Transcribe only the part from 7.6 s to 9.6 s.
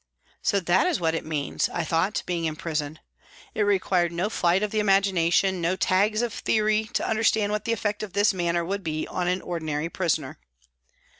the effect of this manner would be on an